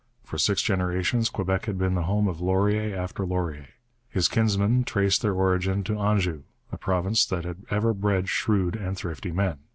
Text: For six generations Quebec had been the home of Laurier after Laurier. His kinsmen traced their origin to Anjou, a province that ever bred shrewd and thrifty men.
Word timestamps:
For 0.23 0.39
six 0.39 0.63
generations 0.63 1.29
Quebec 1.29 1.65
had 1.67 1.77
been 1.77 1.93
the 1.93 2.01
home 2.09 2.27
of 2.27 2.41
Laurier 2.41 2.97
after 2.97 3.23
Laurier. 3.23 3.67
His 4.09 4.27
kinsmen 4.27 4.83
traced 4.83 5.21
their 5.21 5.35
origin 5.35 5.83
to 5.83 5.99
Anjou, 5.99 6.41
a 6.71 6.77
province 6.79 7.23
that 7.27 7.45
ever 7.69 7.93
bred 7.93 8.27
shrewd 8.27 8.75
and 8.75 8.97
thrifty 8.97 9.31
men. 9.31 9.59